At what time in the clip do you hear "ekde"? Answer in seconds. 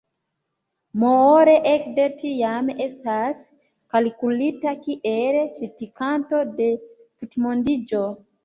1.73-2.07